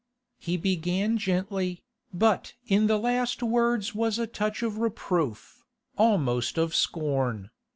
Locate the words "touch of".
4.25-4.79